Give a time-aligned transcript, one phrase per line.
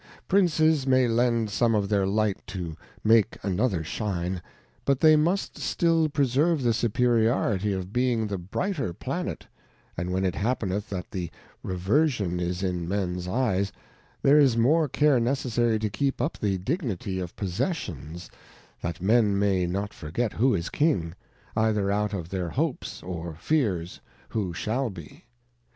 [0.27, 4.41] Princes may lend some of their Light to make another shine,
[4.83, 9.45] but they must still preserve the superiority of being the brighter Planet,
[9.95, 11.29] and when it happeneth that the
[11.61, 13.71] Reversion is in Mens Eyes,
[14.23, 18.27] there is more care necessary to keep up the Dignity of Possessions,
[18.81, 21.13] that Men may not forget who is King,
[21.55, 25.25] either out of their hopes or fears who shall be.